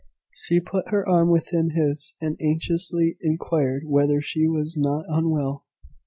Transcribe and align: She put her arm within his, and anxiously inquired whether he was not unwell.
She 0.33 0.59
put 0.59 0.89
her 0.89 1.07
arm 1.07 1.29
within 1.29 1.75
his, 1.75 2.15
and 2.19 2.35
anxiously 2.41 3.17
inquired 3.21 3.83
whether 3.85 4.19
he 4.19 4.47
was 4.47 4.75
not 4.75 5.05
unwell. 5.07 5.63